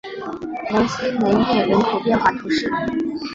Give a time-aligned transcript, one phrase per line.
[0.71, 2.67] 蒙西雷涅人口变化图示